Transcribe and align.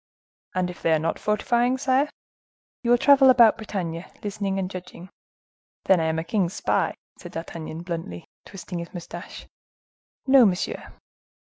"And 0.55 0.71
if 0.71 0.81
they 0.81 0.93
are 0.93 0.97
not 0.97 1.19
fortifying, 1.19 1.77
sire?" 1.77 2.09
"You 2.81 2.89
will 2.89 2.97
travel 2.97 3.29
about 3.29 3.55
Bretagne, 3.55 4.03
listening 4.23 4.57
and 4.57 4.67
judging." 4.67 5.09
"Then 5.85 5.99
I 5.99 6.05
am 6.05 6.17
a 6.17 6.23
king's 6.23 6.55
spy?" 6.55 6.95
said 7.19 7.33
D'Artagnan, 7.33 7.83
bluntly, 7.83 8.25
twisting 8.43 8.79
his 8.79 8.95
mustache. 8.95 9.45
"No, 10.25 10.43
monsieur." 10.43 10.91